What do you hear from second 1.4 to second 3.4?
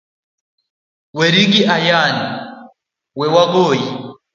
gi ayany, kata